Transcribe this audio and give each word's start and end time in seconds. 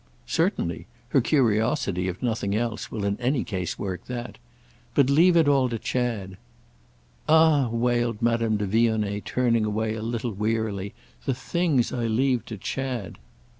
"Certainly. 0.25 0.87
Her 1.09 1.21
curiosity, 1.21 2.07
if 2.07 2.23
nothing 2.23 2.55
else, 2.55 2.89
will 2.89 3.05
in 3.05 3.19
any 3.19 3.43
case 3.43 3.77
work 3.77 4.05
that. 4.07 4.39
But 4.95 5.11
leave 5.11 5.37
it 5.37 5.47
all 5.47 5.69
to 5.69 5.77
Chad." 5.77 6.37
"Ah," 7.29 7.69
wailed 7.69 8.19
Madame 8.19 8.57
de 8.57 8.65
Vionnet, 8.65 9.23
turning 9.25 9.63
away 9.63 9.93
a 9.93 10.01
little 10.01 10.31
wearily, 10.33 10.95
"the 11.25 11.35
things 11.35 11.93
I 11.93 12.07
leave 12.07 12.43
to 12.45 12.57
Chad!" 12.57 13.19